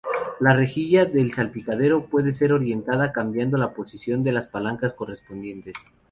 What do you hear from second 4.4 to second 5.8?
palancas correspondientes.